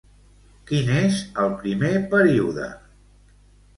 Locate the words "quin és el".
0.69-1.53